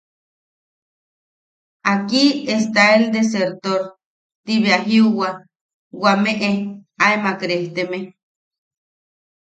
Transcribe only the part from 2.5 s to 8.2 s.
está el desertor– Ti bea jiuwa wameʼe aemak rejteme.